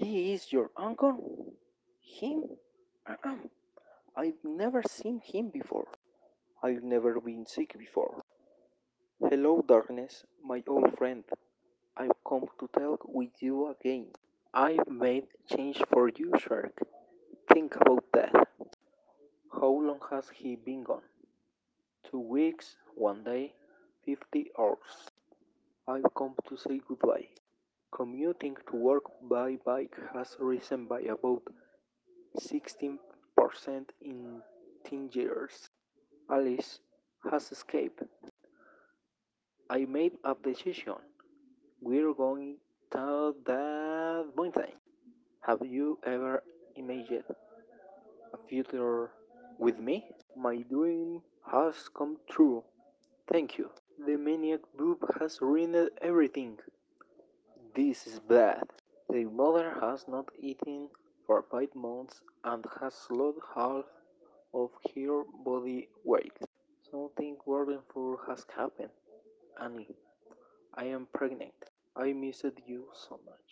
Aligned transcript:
He 0.00 0.32
is 0.32 0.50
your 0.50 0.70
uncle? 0.78 1.52
Him? 2.00 2.44
Uh-uh. 3.06 3.36
I've 4.16 4.42
never 4.42 4.82
seen 4.82 5.20
him 5.20 5.50
before. 5.50 5.88
I've 6.62 6.82
never 6.82 7.20
been 7.20 7.44
sick 7.46 7.76
before. 7.78 8.22
Hello, 9.20 9.62
darkness, 9.62 10.24
my 10.42 10.62
old 10.66 10.96
friend. 10.96 11.24
I've 11.98 12.16
come 12.26 12.46
to 12.58 12.68
talk 12.68 13.04
with 13.06 13.34
you 13.40 13.68
again. 13.68 14.06
I've 14.54 14.88
made 14.88 15.26
change 15.54 15.82
for 15.92 16.08
you, 16.08 16.32
Shark. 16.38 16.80
Think 17.52 17.76
about 17.76 18.04
that. 18.14 18.48
How 19.52 19.68
long 19.68 20.00
has 20.10 20.30
he 20.30 20.56
been 20.56 20.82
gone? 20.82 21.08
Two 22.10 22.20
weeks, 22.20 22.76
one 22.94 23.22
day, 23.22 23.52
fifty 24.04 24.50
hours. 24.58 25.10
I've 25.86 26.14
come 26.14 26.36
to 26.48 26.56
say 26.56 26.80
goodbye. 26.88 27.28
Commuting 28.00 28.56
to 28.70 28.76
work 28.76 29.04
by 29.28 29.58
bike 29.62 29.94
has 30.14 30.34
risen 30.40 30.86
by 30.86 31.00
about 31.00 31.42
16% 32.40 32.96
in 34.00 34.40
10 34.86 35.10
years. 35.12 35.68
Alice 36.30 36.80
has 37.30 37.52
escaped. 37.52 38.00
I 39.68 39.84
made 39.84 40.12
a 40.24 40.34
decision. 40.34 40.94
We're 41.82 42.14
going 42.14 42.56
to 42.92 43.36
that 43.44 44.32
mountain. 44.34 44.80
Have 45.42 45.60
you 45.62 45.98
ever 46.02 46.42
imagined 46.76 47.28
a 48.32 48.38
future 48.48 49.10
with 49.58 49.78
me? 49.78 50.06
My 50.34 50.56
dream 50.70 51.20
has 51.52 51.90
come 51.94 52.16
true. 52.30 52.64
Thank 53.30 53.58
you. 53.58 53.68
The 53.98 54.16
maniac 54.16 54.60
boob 54.74 55.04
has 55.20 55.42
ruined 55.42 55.90
everything. 56.00 56.56
This 57.74 58.06
is 58.06 58.20
bad. 58.20 58.64
The 59.08 59.24
mother 59.24 59.74
has 59.80 60.06
not 60.06 60.28
eaten 60.38 60.90
for 61.26 61.42
five 61.50 61.74
months 61.74 62.20
and 62.44 62.66
has 62.80 63.06
lost 63.10 63.38
half 63.54 63.86
of 64.54 64.70
her 64.94 65.22
body 65.44 65.88
weight. 66.04 66.36
Something 66.90 67.36
wonderful 67.46 68.18
has 68.28 68.44
happened. 68.54 68.90
Annie, 69.60 69.96
I 70.74 70.84
am 70.86 71.06
pregnant. 71.14 71.54
I 71.96 72.12
missed 72.12 72.44
you 72.66 72.88
so 72.94 73.20
much. 73.26 73.46